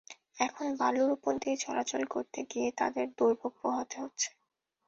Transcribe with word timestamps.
এখন 0.39 0.67
বালুর 0.79 1.09
ওপর 1.15 1.33
দিয়ে 1.41 1.55
চলাচল 1.57 2.03
করতে 2.13 2.39
গিয়ে 2.51 2.67
তাদের 2.79 3.05
দুর্ভোগ 3.17 3.53
পোহাতে 3.59 3.95
হচ্ছে। 4.03 4.29